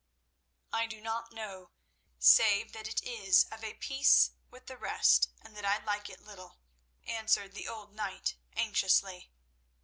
[0.73, 1.69] "I do not know,
[2.17, 6.23] save that it is of a piece with the rest, and that I like it
[6.23, 6.57] little,"
[7.05, 9.29] answered the old knight anxiously.